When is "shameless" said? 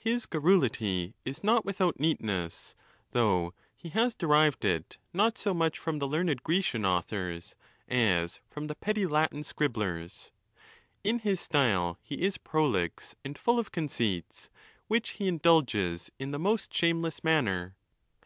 16.72-17.22